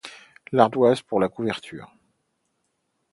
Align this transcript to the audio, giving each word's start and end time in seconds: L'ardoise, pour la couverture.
L'ardoise, 0.51 1.03
pour 1.03 1.19
la 1.19 1.29
couverture. 1.29 1.93